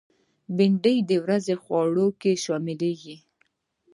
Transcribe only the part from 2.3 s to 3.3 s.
شاملېږي